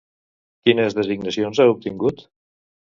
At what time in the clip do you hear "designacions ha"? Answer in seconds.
1.01-1.71